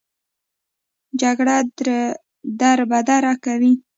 جګړه 1.21 1.57
دربدره 2.59 3.33
کوي 3.43 3.73